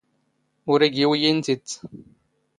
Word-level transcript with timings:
ⵓⵔ 0.71 0.79
ⵉⴳⵉ 0.87 1.03
ⵓⵢⵉⵏⵏ 1.09 1.37
ⵜⵉⴷⵜ. 1.45 1.69